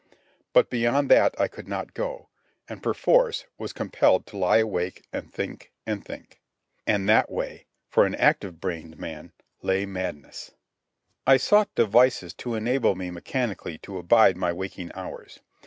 But 0.51 0.71
beyond 0.71 1.11
that 1.11 1.39
I 1.39 1.47
could 1.47 1.67
not 1.67 1.93
go, 1.93 2.27
and, 2.67 2.81
perforce, 2.81 3.45
was 3.59 3.71
compelled 3.71 4.25
to 4.25 4.37
lie 4.37 4.57
awake 4.57 5.03
and 5.13 5.31
think 5.31 5.71
and 5.85 6.03
think. 6.03 6.41
And 6.87 7.07
that 7.07 7.29
way, 7.31 7.67
for 7.87 8.07
an 8.07 8.15
active 8.15 8.59
brained 8.59 8.97
man, 8.97 9.31
lay 9.61 9.85
madness. 9.85 10.55
I 11.27 11.37
sought 11.37 11.75
devices 11.75 12.33
to 12.41 12.55
enable 12.55 12.95
me 12.95 13.11
mechanically 13.11 13.77
to 13.83 13.99
abide 13.99 14.37
my 14.37 14.51
waking 14.51 14.89
hours. 14.95 15.39